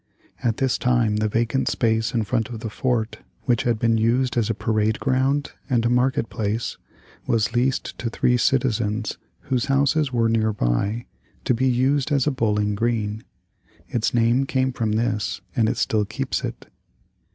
[0.43, 4.35] At this time the vacant space in front of the fort, which had been used
[4.35, 6.79] as a parade ground and a market place,
[7.27, 11.05] was leased to three citizens whose houses were nearby
[11.45, 13.23] to be used as a Bowling Green.
[13.89, 16.65] Its name came from this and it still keeps it.